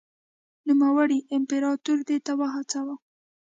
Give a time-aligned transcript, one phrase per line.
[0.67, 2.95] نوموړي امپراتور دې ته وهڅاوه.